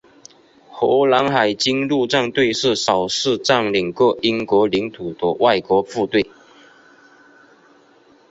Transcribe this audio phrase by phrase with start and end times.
[0.71, 6.25] 荷兰海军陆战队是少数占领过英国领土的外国部队。